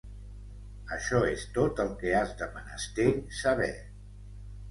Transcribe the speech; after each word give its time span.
Això 0.95 1.19
és 1.33 1.43
tot 1.57 1.81
el 1.83 1.91
que 1.99 2.15
has 2.21 2.33
de 2.41 2.49
menester 2.55 3.07
saber. 3.43 3.71